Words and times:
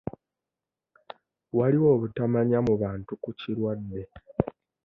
Waliwo 1.57 1.87
obutamanya 1.95 2.59
mu 2.67 2.73
bantu 2.83 3.11
ku 3.23 3.29
kirwadde. 3.39 4.01